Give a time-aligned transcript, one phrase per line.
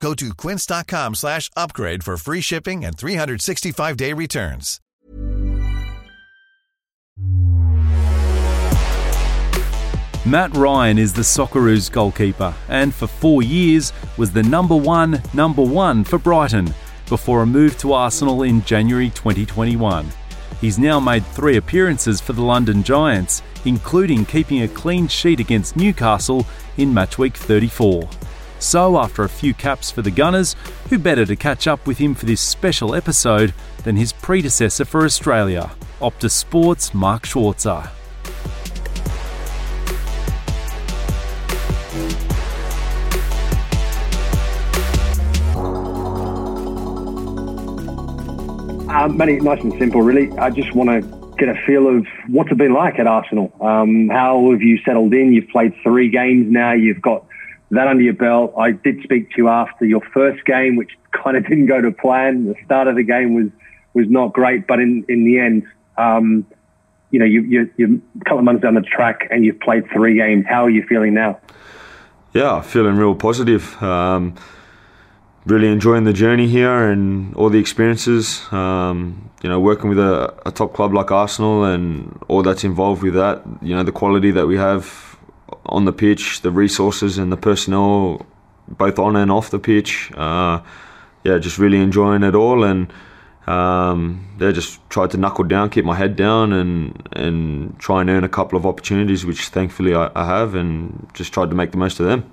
[0.00, 4.80] Go to quince.com slash upgrade for free shipping and 365-day returns.
[10.26, 15.62] Mat Ryan is the Socceroos goalkeeper and for four years was the number one, number
[15.62, 16.74] one for Brighton
[17.08, 20.08] before a move to Arsenal in January 2021.
[20.60, 25.76] He's now made three appearances for the London Giants, including keeping a clean sheet against
[25.76, 26.44] Newcastle
[26.76, 28.08] in match week 34.
[28.58, 30.56] So, after a few caps for the Gunners,
[30.88, 33.52] who better to catch up with him for this special episode
[33.84, 37.90] than his predecessor for Australia, Optus Sports' Mark Schwarzer.
[48.88, 50.32] Um, Matty, nice and simple, really.
[50.38, 53.52] I just want to get a feel of what's it been like at Arsenal.
[53.60, 55.34] Um, how have you settled in?
[55.34, 56.72] You've played three games now.
[56.72, 57.25] You've got
[57.70, 58.54] that under your belt.
[58.56, 61.90] I did speak to you after your first game, which kind of didn't go to
[61.92, 62.46] plan.
[62.46, 63.48] The start of the game was
[63.94, 66.46] was not great, but in in the end, um,
[67.10, 69.90] you know, you, you, you're a couple of months down the track and you've played
[69.90, 70.44] three games.
[70.48, 71.40] How are you feeling now?
[72.34, 73.80] Yeah, feeling real positive.
[73.82, 74.34] Um,
[75.46, 78.42] really enjoying the journey here and all the experiences.
[78.52, 83.02] Um, you know, working with a, a, top club like Arsenal and all that's involved
[83.02, 83.42] with that.
[83.62, 85.05] You know, the quality that we have
[85.66, 88.24] on the pitch, the resources and the personnel,
[88.68, 90.12] both on and off the pitch.
[90.12, 90.60] Uh,
[91.24, 92.92] yeah, just really enjoying it all and.
[93.46, 98.10] Um, yeah, just tried to knuckle down, keep my head down, and and try and
[98.10, 101.70] earn a couple of opportunities, which thankfully I, I have, and just tried to make
[101.70, 102.28] the most of them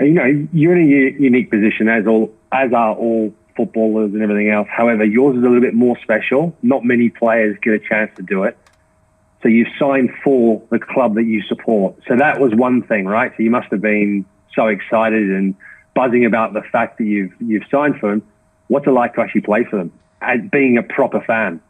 [0.00, 4.50] you know, you're in a unique position as all as are all footballers and everything
[4.50, 4.68] else.
[4.70, 6.56] However, yours is a little bit more special.
[6.62, 8.56] Not many players get a chance to do it.
[9.42, 11.94] So you've signed for the club that you support.
[12.08, 13.32] So that was one thing, right?
[13.36, 15.54] So you must have been so excited and
[15.94, 18.22] buzzing about the fact that you've you've signed for them.
[18.66, 21.60] What's it like to actually play for them and being a proper fan?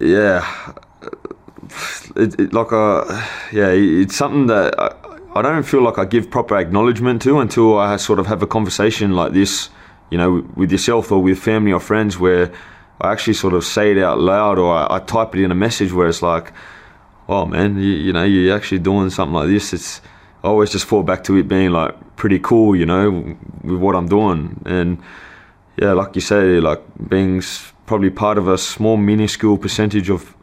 [0.00, 0.46] Yeah,
[2.16, 3.04] it, it, like a
[3.52, 4.78] yeah, it's something that.
[4.78, 4.94] I,
[5.34, 8.46] I don't feel like I give proper acknowledgement to until I sort of have a
[8.46, 9.68] conversation like this,
[10.10, 12.50] you know, with yourself or with family or friends where
[13.00, 15.54] I actually sort of say it out loud or I, I type it in a
[15.54, 16.52] message where it's like,
[17.28, 19.72] oh man, you, you, know, you're actually doing something like this.
[19.72, 20.00] It's
[20.42, 23.94] I always just fall back to it being like pretty cool, you know, with what
[23.94, 24.62] I'm doing.
[24.64, 24.98] And
[25.76, 27.42] yeah, like you say, like being
[27.86, 30.34] probably part of a small minuscule percentage of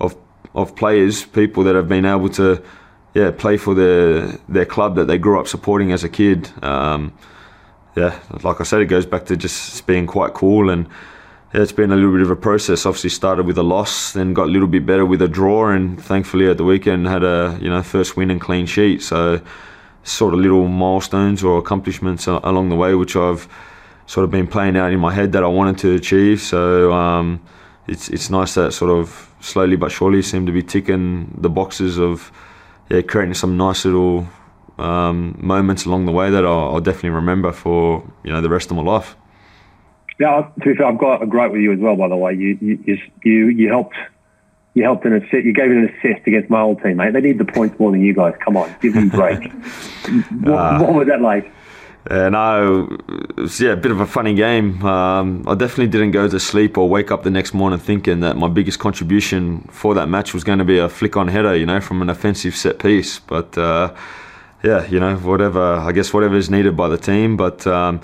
[0.00, 0.16] of
[0.54, 2.62] of players, people that have been able to
[3.14, 6.50] yeah, play for their their club that they grew up supporting as a kid.
[6.62, 7.12] Um,
[7.94, 10.88] yeah, like I said, it goes back to just being quite cool and.
[11.54, 12.86] It's been a little bit of a process.
[12.86, 16.02] Obviously, started with a loss, then got a little bit better with a draw, and
[16.02, 19.02] thankfully at the weekend had a you know first win and clean sheet.
[19.02, 19.38] So,
[20.02, 23.46] sort of little milestones or accomplishments along the way, which I've
[24.06, 26.40] sort of been playing out in my head that I wanted to achieve.
[26.40, 27.42] So, um,
[27.86, 31.98] it's it's nice that sort of slowly but surely seem to be ticking the boxes
[31.98, 32.32] of
[32.88, 34.26] yeah, creating some nice little
[34.78, 38.70] um, moments along the way that I'll, I'll, definitely remember for you know the rest
[38.70, 39.16] of my life.
[40.22, 41.96] Yeah, to be fair, I've got a gripe with you as well.
[41.96, 43.96] By the way, you you you, you helped
[44.74, 45.44] you helped an assist.
[45.44, 47.12] You gave it an assist against my old team, mate.
[47.12, 48.34] They need the points more than you guys.
[48.38, 49.52] Come on, give them a break.
[50.44, 51.50] what, uh, what was that like?
[52.08, 52.96] Uh, no,
[53.36, 54.84] was, yeah, a bit of a funny game.
[54.84, 58.36] Um, I definitely didn't go to sleep or wake up the next morning thinking that
[58.36, 61.66] my biggest contribution for that match was going to be a flick on header, you
[61.66, 63.18] know, from an offensive set piece.
[63.18, 63.92] But uh,
[64.62, 67.36] yeah, you know, whatever, I guess whatever is needed by the team.
[67.36, 68.00] But, um,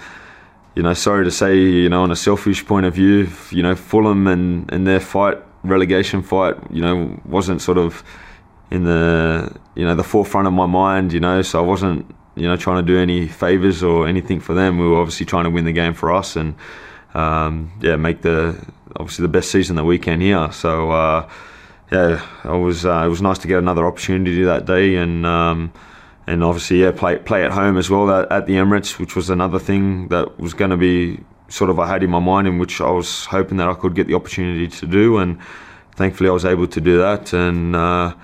[0.78, 3.74] you know, sorry to say, you know, on a selfish point of view, you know,
[3.74, 8.04] Fulham and, and their fight, relegation fight, you know, wasn't sort of
[8.70, 12.06] in the, you know, the forefront of my mind, you know, so I wasn't
[12.36, 14.78] you know, trying to do any favors or anything for them.
[14.78, 16.54] We were obviously trying to win the game for us and
[17.12, 18.64] um, yeah, make the
[18.94, 20.52] obviously the best season that we can here.
[20.52, 21.28] So uh,
[21.90, 25.26] yeah, it was uh, it was nice to get another opportunity that day and.
[25.26, 25.72] Um,
[26.28, 29.30] and obviously, yeah, play play at home as well at, at the Emirates, which was
[29.30, 32.58] another thing that was going to be sort of I had in my mind, in
[32.58, 35.38] which I was hoping that I could get the opportunity to do, and
[35.96, 37.32] thankfully I was able to do that.
[37.32, 38.14] And uh,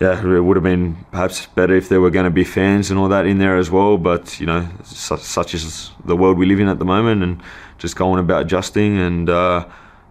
[0.00, 2.98] yeah, it would have been perhaps better if there were going to be fans and
[2.98, 3.98] all that in there as well.
[3.98, 7.42] But you know, such, such is the world we live in at the moment, and
[7.78, 8.98] just going about adjusting.
[8.98, 9.66] And uh,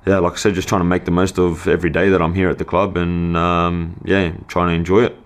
[0.06, 2.36] yeah, like I said, just trying to make the most of every day that I'm
[2.36, 5.25] here at the club, and um, yeah, trying to enjoy it.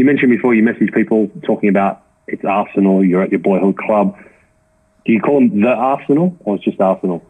[0.00, 3.04] You mentioned before you message people talking about it's Arsenal.
[3.04, 4.16] You're at your boyhood club.
[5.04, 7.22] Do you call them the Arsenal or it's just Arsenal?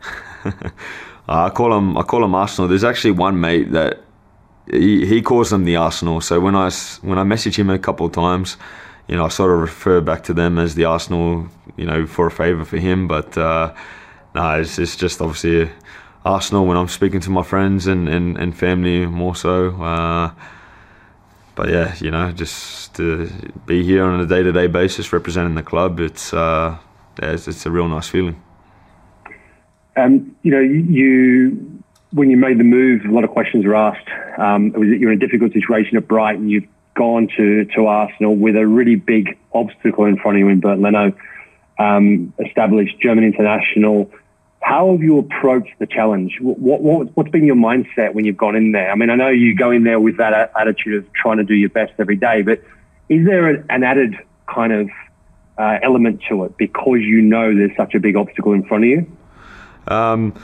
[1.28, 2.69] I call them I call them Arsenal.
[2.69, 3.99] There's actually one mate that
[4.70, 6.20] he, he calls them the Arsenal.
[6.20, 6.70] So when I
[7.02, 8.56] when I message him a couple of times,
[9.08, 12.28] you know, I sort of refer back to them as the Arsenal, you know, for
[12.28, 13.08] a favour for him.
[13.08, 13.75] But uh,
[14.37, 15.73] no, it's, it's just obviously
[16.25, 19.70] Arsenal when I'm speaking to my friends and, and, and family more so.
[19.82, 20.31] Uh,
[21.55, 23.31] but yeah, you know, just to
[23.67, 26.76] be here on a day to day basis representing the club, it's, uh,
[27.20, 28.41] yeah, it's, it's a real nice feeling.
[29.97, 31.82] Um, you know, you
[32.12, 34.08] when you made the move, a lot of questions were asked.
[34.38, 36.49] Um, was you're in a difficult situation at Brighton.
[36.49, 40.61] You've gone to to Arsenal with a really big obstacle in front of you in
[40.61, 41.12] Bernd Leno,
[41.79, 44.11] um, established German international.
[44.60, 46.38] How have you approached the challenge?
[46.40, 48.90] What, what, what's been your mindset when you've gone in there?
[48.90, 51.54] I mean, I know you go in there with that attitude of trying to do
[51.54, 52.62] your best every day, but
[53.08, 54.16] is there an added
[54.46, 54.90] kind of
[55.58, 58.90] uh, element to it because you know there's such a big obstacle in front of
[58.90, 59.16] you?
[59.88, 60.34] Um,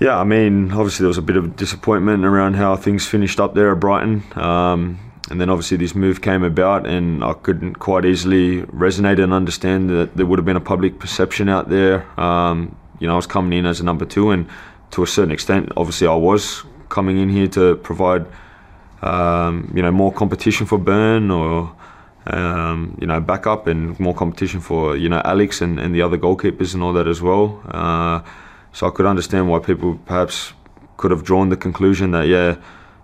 [0.00, 3.54] yeah, I mean, obviously there was a bit of disappointment around how things finished up
[3.54, 4.24] there at Brighton.
[4.34, 4.98] Um,
[5.30, 9.88] and then obviously this move came about, and I couldn't quite easily resonate and understand
[9.90, 12.04] that there would have been a public perception out there.
[12.18, 14.48] Um, you know, I was coming in as a number two, and
[14.92, 18.26] to a certain extent, obviously I was coming in here to provide,
[19.02, 21.72] um, you know, more competition for Bernd or,
[22.26, 26.18] um, you know, backup and more competition for, you know, Alex and, and the other
[26.18, 27.62] goalkeepers and all that as well.
[27.70, 28.20] Uh,
[28.72, 30.52] so I could understand why people perhaps
[30.96, 32.56] could have drawn the conclusion that, yeah,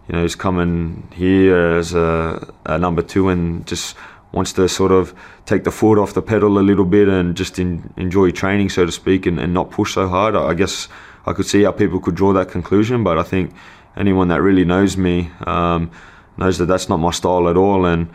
[0.08, 3.96] you know, he's coming here as a, a number two and just
[4.32, 5.14] wants to sort of
[5.46, 8.84] take the foot off the pedal a little bit and just in, enjoy training, so
[8.84, 10.36] to speak, and, and not push so hard.
[10.36, 10.88] I guess
[11.26, 13.54] I could see how people could draw that conclusion, but I think
[13.96, 15.90] anyone that really knows me um,
[16.36, 17.86] knows that that's not my style at all.
[17.86, 18.08] And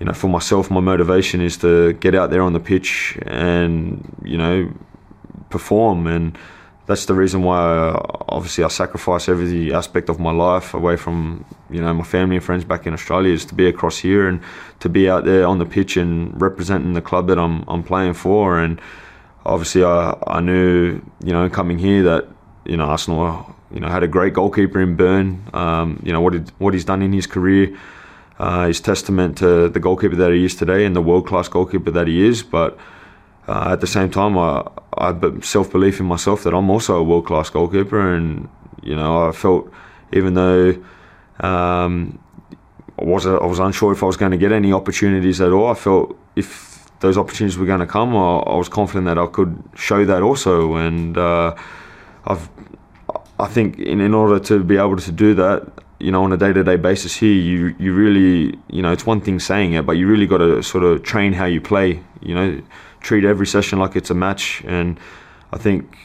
[0.00, 4.16] you know, for myself, my motivation is to get out there on the pitch and
[4.24, 4.72] you know
[5.50, 6.38] perform and
[6.88, 8.00] that's the reason why uh,
[8.30, 12.44] obviously I sacrifice every aspect of my life away from you know my family and
[12.44, 14.40] friends back in Australia is to be across here and
[14.80, 18.14] to be out there on the pitch and representing the club that I'm I'm playing
[18.14, 18.58] for.
[18.58, 18.80] And
[19.44, 22.26] obviously I, I knew you know coming here that
[22.64, 26.32] you know Arsenal you know had a great goalkeeper in Bernd um, you know what
[26.32, 27.78] did, what he's done in his career
[28.38, 31.90] uh, is testament to the goalkeeper that he is today and the world class goalkeeper
[31.90, 32.42] that he is.
[32.42, 32.78] But
[33.48, 36.96] uh, at the same time, I, I have self belief in myself that I'm also
[36.96, 38.48] a world class goalkeeper, and
[38.82, 39.72] you know I felt
[40.12, 40.70] even though
[41.40, 42.18] um,
[42.98, 45.68] I was I was unsure if I was going to get any opportunities at all.
[45.70, 49.26] I felt if those opportunities were going to come, I, I was confident that I
[49.26, 51.54] could show that also, and uh,
[52.26, 52.48] I've
[53.40, 55.66] I think in, in order to be able to do that,
[55.98, 59.40] you know, on a day-to-day basis here, you you really, you know, it's one thing
[59.40, 62.02] saying it, but you really got to sort of train how you play.
[62.20, 62.62] You know,
[63.00, 64.62] treat every session like it's a match.
[64.66, 64.98] And
[65.52, 65.96] I think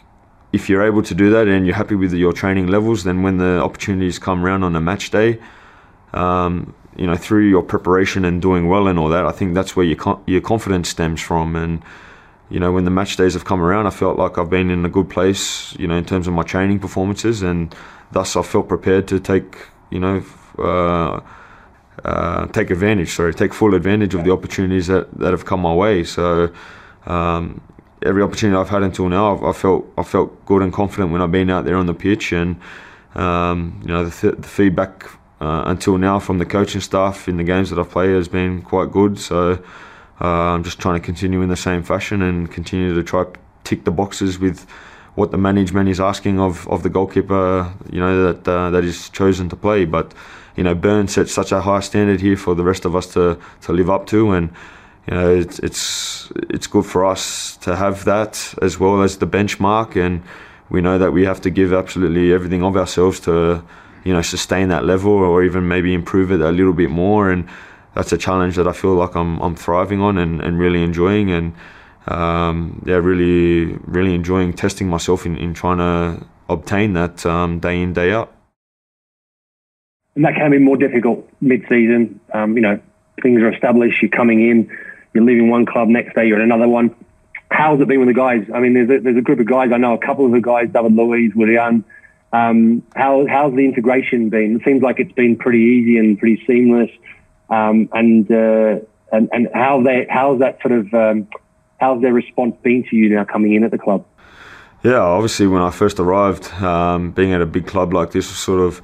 [0.51, 3.38] if you're able to do that and you're happy with your training levels, then when
[3.38, 5.40] the opportunities come around on a match day,
[6.13, 9.75] um, you know, through your preparation and doing well and all that, I think that's
[9.75, 11.56] where your your confidence stems from.
[11.56, 11.81] And
[12.50, 14.86] you know, when the match days have come around, I felt like I've been in
[14.86, 17.74] a good place, you know, in terms of my training performances, and
[18.12, 19.57] thus I felt prepared to take,
[19.94, 20.24] you know.
[20.57, 21.21] Uh,
[22.04, 25.73] uh, take advantage, sorry, take full advantage of the opportunities that, that have come my
[25.73, 26.04] way.
[26.04, 26.52] So,
[27.06, 27.62] um,
[28.02, 31.21] every opportunity I've had until now, I've, I felt I felt good and confident when
[31.21, 32.59] I've been out there on the pitch, and
[33.16, 35.06] um, you know the, th- the feedback
[35.40, 38.62] uh, until now from the coaching staff in the games that I've played has been
[38.62, 39.19] quite good.
[39.19, 39.64] So
[40.21, 43.26] uh, I'm just trying to continue in the same fashion and continue to try
[43.64, 44.66] tick the boxes with
[45.15, 47.71] what the management is asking of, of the goalkeeper.
[47.91, 50.13] You know that uh, that is chosen to play, but
[50.55, 53.37] you know Bernd sets such a high standard here for the rest of us to
[53.61, 54.49] to live up to and
[55.07, 59.27] you know, it's it's it's good for us to have that as well as the
[59.27, 60.23] benchmark, and
[60.69, 63.63] we know that we have to give absolutely everything of ourselves to,
[64.05, 67.29] you know, sustain that level or even maybe improve it a little bit more.
[67.29, 67.47] And
[67.95, 71.31] that's a challenge that I feel like I'm I'm thriving on and, and really enjoying,
[71.31, 71.53] and
[72.07, 77.81] um, yeah, really really enjoying testing myself in, in trying to obtain that um, day
[77.81, 78.33] in day out.
[80.16, 82.19] And that can be more difficult mid-season.
[82.33, 82.80] Um, you know,
[83.22, 84.02] things are established.
[84.02, 84.69] You're coming in
[85.14, 86.95] you're leaving one club, next day you're in another one.
[87.52, 88.45] How's it been with the guys?
[88.54, 89.72] I mean, there's a, there's a group of guys.
[89.72, 91.86] I know a couple of the guys, David Luiz, Willian.
[92.31, 94.56] Um, how, how's the integration been?
[94.56, 96.90] It seems like it's been pretty easy and pretty seamless.
[97.50, 98.80] Um, and, uh,
[99.12, 101.28] and, and how they, how's that sort of, um,
[101.83, 104.06] how's their response been to you now coming in at the club?
[104.83, 108.37] Yeah, obviously when I first arrived, um, being at a big club like this was
[108.37, 108.81] sort of.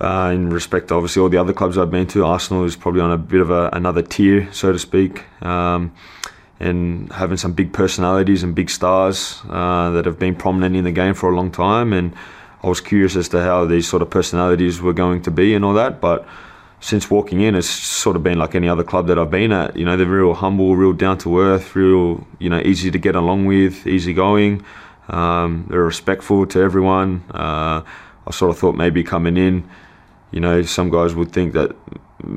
[0.00, 3.00] Uh, in respect to obviously all the other clubs I've been to, Arsenal is probably
[3.00, 5.24] on a bit of a, another tier, so to speak.
[5.42, 5.92] Um,
[6.60, 10.92] and having some big personalities and big stars uh, that have been prominent in the
[10.92, 11.92] game for a long time.
[11.92, 12.14] And
[12.62, 15.64] I was curious as to how these sort of personalities were going to be and
[15.64, 16.00] all that.
[16.00, 16.24] But
[16.80, 19.76] since walking in, it's sort of been like any other club that I've been at.
[19.76, 23.14] You know, they're real humble, real down to earth, real you know easy to get
[23.16, 24.64] along with, easy going.
[25.08, 27.24] Um, they're respectful to everyone.
[27.32, 27.82] Uh,
[28.26, 29.68] I sort of thought maybe coming in,
[30.30, 31.74] you know, some guys would think that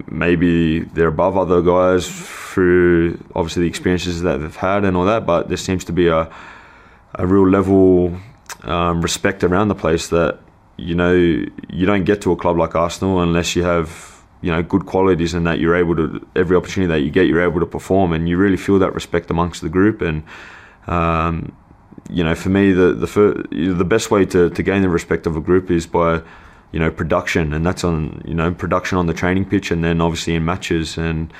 [0.09, 5.25] maybe they're above other guys through obviously the experiences that they've had and all that,
[5.25, 6.31] but there seems to be a
[7.15, 8.17] a real level
[8.63, 10.39] um, respect around the place that
[10.77, 14.10] you know you don't get to a club like Arsenal unless you have
[14.41, 17.43] you know good qualities and that you're able to every opportunity that you get you're
[17.43, 20.01] able to perform and you really feel that respect amongst the group.
[20.01, 20.23] And
[20.87, 21.55] um,
[22.09, 25.35] you know for me the the the best way to, to gain the respect of
[25.35, 26.21] a group is by
[26.71, 30.01] you know production, and that's on you know production on the training pitch, and then
[30.01, 31.33] obviously in matches, and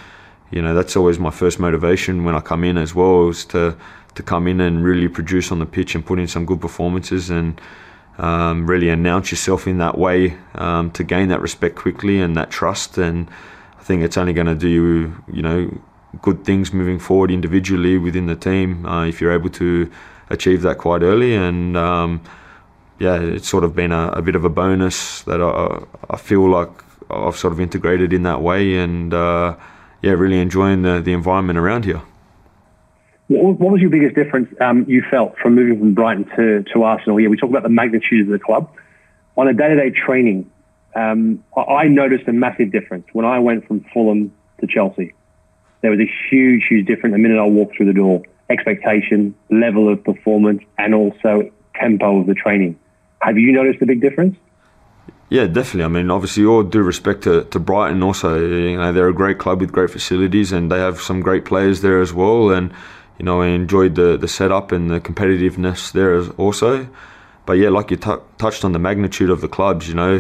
[0.52, 3.78] you know that's always my first motivation when I come in as well is to
[4.16, 7.30] to come in and really produce on the pitch and put in some good performances.
[7.30, 7.60] And
[8.18, 12.52] um, really announce yourself in that way um, to gain that respect quickly and that
[12.52, 12.98] trust.
[12.98, 13.30] And
[13.80, 15.82] I think it's only going to do you, you know,
[16.22, 19.90] good things moving forward individually within the team uh, if you're able to
[20.30, 21.36] achieve that quite early.
[21.36, 22.22] And um,
[23.00, 26.48] yeah, it's sort of been a, a bit of a bonus that I, I, feel
[26.48, 26.70] like
[27.10, 29.56] I've sort of integrated in that way, and uh,
[30.02, 32.02] yeah, really enjoying the, the environment around here.
[33.32, 36.84] What, what was your biggest difference um, you felt from moving from Brighton to, to
[36.84, 37.18] Arsenal?
[37.18, 38.70] Yeah, we talk about the magnitude of the club.
[39.38, 40.52] On a day to day training,
[40.96, 45.14] um, I noticed a massive difference when I went from Fulham to Chelsea.
[45.80, 48.24] There was a huge, huge difference the minute I walked through the door.
[48.50, 52.78] Expectation, level of performance, and also tempo of the training.
[53.22, 54.36] Have you noticed a big difference?
[55.30, 55.86] Yeah, definitely.
[55.86, 59.40] I mean, obviously, all due respect to, to Brighton, also, you know, they're a great
[59.40, 62.50] club with great facilities and they have some great players there as well.
[62.50, 62.74] And,
[63.22, 66.90] you know, I enjoyed the, the setup and the competitiveness there also.
[67.46, 70.14] But yeah, like you t- touched on the magnitude of the clubs, you know,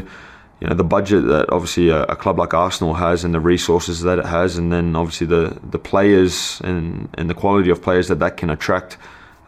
[0.60, 4.02] you know the budget that obviously a, a, club like Arsenal has and the resources
[4.02, 8.08] that it has, and then obviously the the players and and the quality of players
[8.10, 9.00] that that can attract.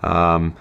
[0.02, 0.56] Um,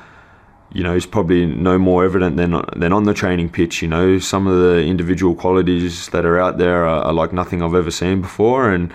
[0.74, 3.80] you know, is probably no more evident than than on the training pitch.
[3.80, 7.62] You know, some of the individual qualities that are out there are, are like nothing
[7.62, 8.92] I've ever seen before, and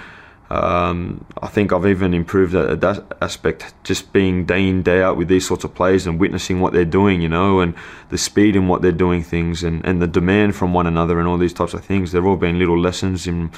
[0.49, 3.73] um, I think I've even improved at that aspect.
[3.83, 6.85] Just being day in day out with these sorts of players and witnessing what they're
[6.85, 7.73] doing, you know, and
[8.09, 11.27] the speed in what they're doing things, and, and the demand from one another, and
[11.27, 12.11] all these types of things.
[12.11, 13.51] They've all been little lessons in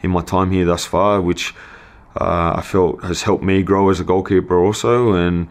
[0.00, 1.54] in my time here thus far, which
[2.20, 5.48] uh, I felt has helped me grow as a goalkeeper also, and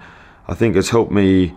[0.48, 1.54] I think it's helped me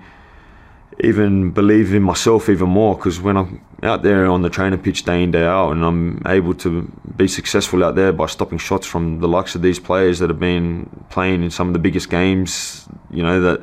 [1.05, 5.05] even believe in myself even more because when I'm out there on the training pitch
[5.05, 6.83] day in day out and I'm able to
[7.17, 10.41] be successful out there by stopping shots from the likes of these players that have
[10.41, 13.63] been playing in some of the biggest games you know that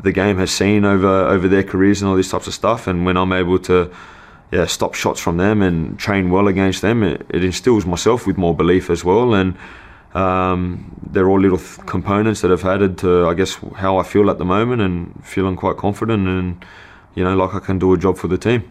[0.00, 3.06] the game has seen over over their careers and all these types of stuff and
[3.06, 3.90] when I'm able to
[4.52, 8.36] yeah stop shots from them and train well against them it, it instills myself with
[8.36, 9.56] more belief as well and
[10.14, 14.30] um, they're all little th- components that have added to, I guess, how I feel
[14.30, 16.64] at the moment and feeling quite confident and,
[17.14, 18.70] you know, like I can do a job for the team.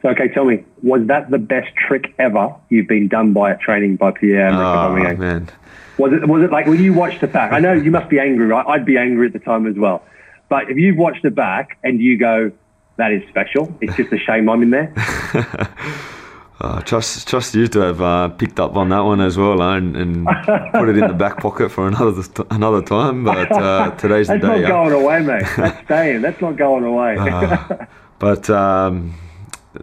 [0.00, 3.60] So, okay, tell me, was that the best trick ever you've been done by at
[3.60, 5.50] training by Pierre oh, man.
[5.96, 7.52] Was it, was it like when you watched it back?
[7.52, 8.66] I know you must be angry, right?
[8.66, 10.02] I'd be angry at the time as well.
[10.48, 12.50] But if you've watched it back and you go,
[12.96, 14.92] that is special, it's just a shame I'm in there.
[16.60, 19.76] Uh, trust trust you to have uh, picked up on that one as well uh,
[19.76, 20.24] and, and
[20.72, 23.24] put it in the back pocket for another another time.
[23.24, 24.60] But uh, today's the day.
[24.60, 25.44] That's not going away, mate.
[25.56, 26.22] That's staying.
[26.22, 27.16] That's not going away.
[27.18, 27.86] Uh,
[28.20, 29.14] but um,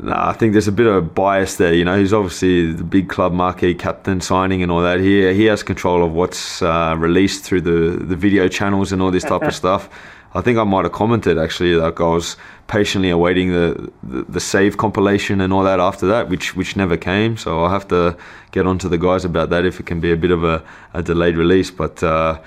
[0.08, 1.74] I think there's a bit of bias there.
[1.74, 5.02] You know, he's obviously the big club marquee captain signing and all that.
[5.02, 9.12] He he has control of what's uh, released through the the video channels and all
[9.12, 9.90] this type of stuff.
[10.34, 14.40] I think I might have commented actually that I was patiently awaiting the, the, the
[14.40, 17.36] save compilation and all that after that, which which never came.
[17.38, 18.16] So I'll have to
[18.52, 21.04] get onto the guys about that if it can be a bit of a, a
[21.04, 21.70] delayed release.
[21.70, 22.40] But uh,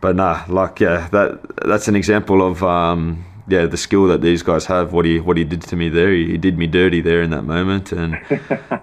[0.00, 4.42] but nah, like yeah, that that's an example of um, yeah the skill that these
[4.42, 4.94] guys have.
[4.94, 7.28] What he what he did to me there, he, he did me dirty there in
[7.30, 8.18] that moment, and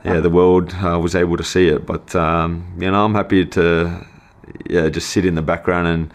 [0.06, 1.88] yeah, the world uh, was able to see it.
[1.88, 4.06] But um, you know, I'm happy to
[4.70, 6.14] yeah just sit in the background and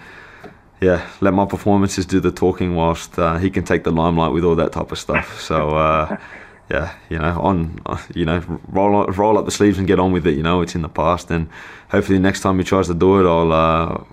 [0.81, 4.45] yeah, let my performances do the talking whilst uh, he can take the limelight with
[4.45, 5.41] all that type of stuff.
[5.41, 6.17] So uh,
[6.71, 7.81] yeah, you know, on
[8.15, 10.37] you know, roll roll up the sleeves and get on with it.
[10.37, 11.49] You know, it's in the past, and
[11.91, 14.05] hopefully next time he tries to do it, I'll uh,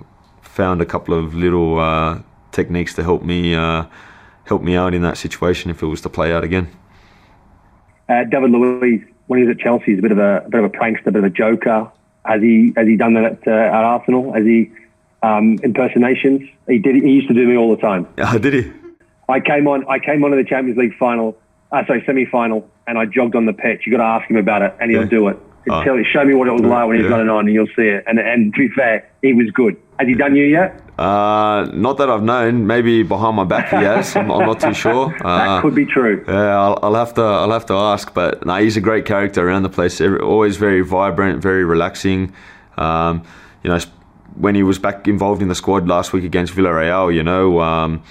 [0.42, 2.20] found a couple of little uh,
[2.52, 3.86] techniques to help me uh,
[4.46, 6.68] help me out in that situation if it was to play out again.
[8.10, 10.64] Uh, David Luiz, when he was at Chelsea, he's a bit of a, a bit
[10.64, 11.92] of a prankster, a bit of a joker.
[12.26, 14.34] Has he has he done that at, uh, at Arsenal?
[14.34, 14.72] Has he
[15.28, 16.42] um, impersonations?
[16.68, 16.96] He did.
[16.96, 18.08] He used to do me all the time.
[18.18, 18.72] Yeah, did he?
[19.30, 19.86] I came on.
[19.88, 21.38] I came on to the Champions League final.
[21.72, 23.82] Uh, sorry, semi final, and I jogged on the pitch.
[23.86, 25.08] You got to ask him about it, and he'll Yeah.
[25.20, 25.38] do it.
[25.70, 25.84] Oh.
[25.84, 27.20] Tell, show me what it was like when he's Yeah.
[27.22, 28.04] it on, and you'll see it.
[28.08, 29.76] And and to be fair, he was good.
[30.00, 30.80] Has he done you yet?
[30.98, 32.66] Uh, not that I've known.
[32.66, 34.16] Maybe behind my back he has.
[34.16, 35.10] I'm, I'm not too sure.
[35.22, 36.24] That Uh, could be true.
[36.28, 39.46] Yeah, I'll, I'll have to I'll have to ask, but no, he's a great character
[39.48, 40.00] around the place.
[40.00, 42.32] Every, always very vibrant, very relaxing.
[42.78, 43.24] Um,
[43.64, 43.80] you know,
[44.40, 48.04] when he was back involved in the squad last week against Villarreal, you know, um,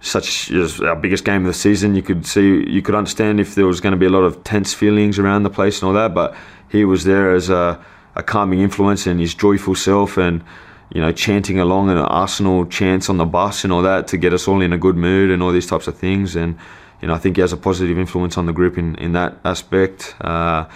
[0.00, 3.54] such as our biggest game of the season, you could see you could understand if
[3.54, 5.94] there was going to be a lot of tense feelings around the place and all
[5.94, 6.36] that, but
[6.70, 10.44] he was there as a, a calming influence and his joyful self and
[10.92, 14.32] you know, chanting along an Arsenal chants on the bus and all that to get
[14.32, 16.34] us all in a good mood and all these types of things.
[16.34, 16.56] And,
[17.02, 19.38] you know, I think he has a positive influence on the group in, in that
[19.44, 20.14] aspect.
[20.20, 20.66] Uh,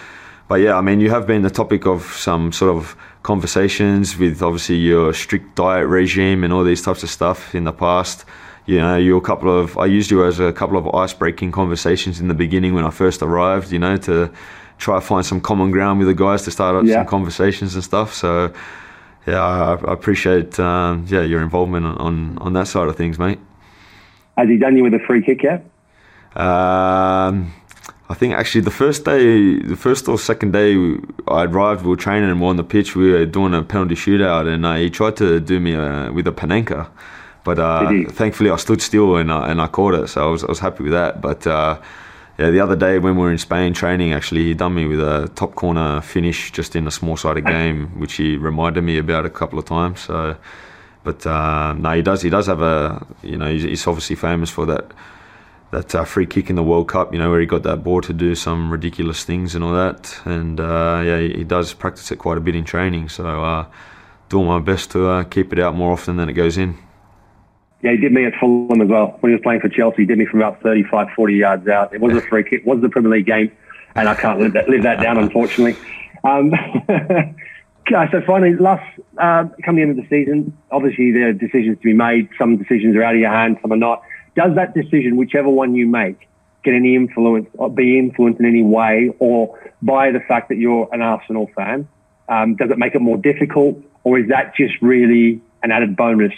[0.52, 4.42] but yeah, I mean, you have been the topic of some sort of conversations with
[4.42, 8.26] obviously your strict diet regime and all these types of stuff in the past.
[8.66, 11.52] You know, you're a couple of I used you as a couple of ice breaking
[11.52, 13.72] conversations in the beginning when I first arrived.
[13.72, 14.30] You know, to
[14.76, 16.96] try to find some common ground with the guys to start up Yeah.
[16.96, 18.12] some conversations and stuff.
[18.12, 18.52] So
[19.26, 23.18] yeah, I, I appreciate um, yeah your involvement on, on on that side of things,
[23.18, 23.38] mate.
[24.36, 25.64] Has he done you with a free kick yet?
[26.36, 27.52] Um,
[28.08, 30.74] I think actually the first day, the first or second day
[31.28, 32.94] I arrived, we were training and we're on the pitch.
[32.94, 36.26] We were doing a penalty shootout, and uh, he tried to do me uh, with
[36.26, 36.88] a panenka,
[37.44, 40.44] but uh, thankfully I stood still and I, and I caught it, so I was
[40.44, 41.20] I was happy with that.
[41.20, 41.80] But uh,
[42.38, 45.00] yeah, the other day when we were in Spain training, actually he done me with
[45.00, 49.24] a top corner finish just in a small sided game, which he reminded me about
[49.26, 50.00] a couple of times.
[50.00, 50.36] So.
[51.04, 52.22] But uh, no, he does.
[52.22, 53.04] He does have a.
[53.24, 54.92] You know, he's, he's obviously famous for that
[55.72, 58.02] that uh, free kick in the World Cup, you know, where he got that ball
[58.02, 60.20] to do some ridiculous things and all that.
[60.26, 63.08] And uh, yeah, he, does practice it quite a bit in training.
[63.08, 63.66] So uh,
[64.28, 66.76] doing my best to uh, keep it out more often than it goes in.
[67.82, 69.16] Yeah, he did me at Fulham as well.
[69.20, 71.94] When he was playing for Chelsea, he did me from about 35, 40 yards out.
[71.94, 73.50] It was a free kick, it was the Premier League game,
[73.94, 75.76] and I can't live that, live that down, unfortunately.
[76.22, 76.52] Um,
[77.90, 78.84] so finally, last,
[79.18, 82.28] uh, come the end of the season, obviously there are decisions to be made.
[82.38, 84.02] Some decisions are out of your hands, some are not.
[84.34, 86.28] Does that decision, whichever one you make,
[86.64, 90.88] get any influence, or be influenced in any way, or by the fact that you're
[90.92, 91.88] an Arsenal fan?
[92.28, 96.32] Um, does it make it more difficult, or is that just really an added bonus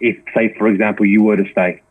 [0.00, 1.82] if, say, for example, you were to stay?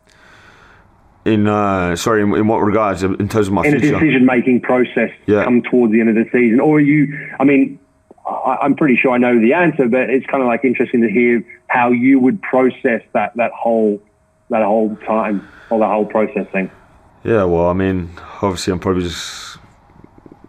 [1.24, 3.02] In uh, sorry, in, in what regards?
[3.02, 5.44] In terms of my In a decision-making process Yeah.
[5.44, 7.32] come towards the end of the season, or are you?
[7.40, 7.80] I mean,
[8.28, 11.10] I, I'm pretty sure I know the answer, but it's kind of like interesting to
[11.10, 14.02] hear how you would process that that whole
[14.50, 16.70] that whole time or the whole process thing.
[17.24, 19.58] Yeah, well, I mean, obviously, I'm probably just.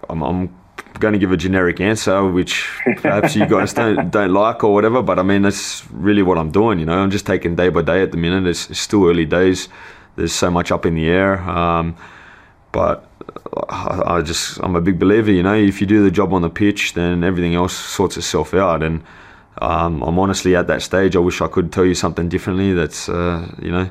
[0.09, 0.55] I'm, I'm
[1.01, 5.03] going to give a generic answer, which perhaps you guys don't don't like or whatever.
[5.03, 6.79] But I mean, that's really what I'm doing.
[6.79, 8.47] You know, I'm just taking day by day at the minute.
[8.47, 9.69] It's, it's still early days.
[10.17, 11.41] There's so much up in the air.
[11.41, 11.97] Um,
[12.73, 13.09] but
[13.69, 15.31] I, I just I'm a big believer.
[15.31, 18.55] You know, if you do the job on the pitch, then everything else sorts itself
[18.55, 18.83] out.
[18.83, 19.03] And
[19.59, 21.16] um, I'm honestly at that stage.
[21.16, 22.73] I wish I could tell you something differently.
[22.73, 23.90] That's uh, you know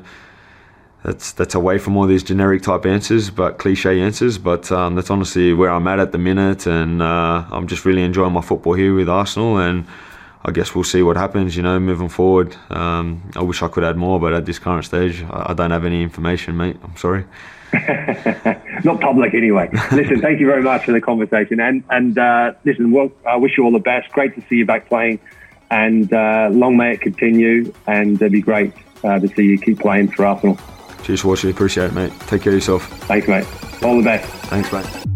[1.06, 4.38] that's that's away from all these generic type answers, but cliche answers.
[4.38, 8.02] But um, that's honestly where I'm at at the minute, and uh, I'm just really
[8.02, 9.86] enjoying my football here with Arsenal, and
[10.44, 11.56] I guess we'll see what happens.
[11.56, 12.56] You know, moving forward.
[12.70, 15.70] Um, I wish I could add more, but at this current stage, I, I don't
[15.70, 16.76] have any information, mate.
[16.82, 17.24] I'm sorry.
[18.84, 19.68] Not public anyway.
[19.92, 23.56] listen, thank you very much for the conversation, and and uh, listen, well, I wish
[23.56, 24.10] you all the best.
[24.12, 25.20] Great to see you back playing,
[25.70, 27.72] and uh, long may it continue.
[27.86, 28.72] And it'd be great
[29.04, 30.58] uh, to see you keep playing for Arsenal.
[31.02, 31.50] Cheers, Washy.
[31.50, 32.12] Appreciate it, mate.
[32.26, 32.88] Take care of yourself.
[33.04, 33.46] Thanks, mate.
[33.82, 34.28] All the best.
[34.46, 35.15] Thanks, mate.